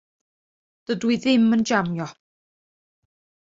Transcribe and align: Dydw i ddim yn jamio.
Dydw 0.87 1.11
i 1.15 1.19
ddim 1.25 1.47
yn 1.59 1.67
jamio. 1.73 2.11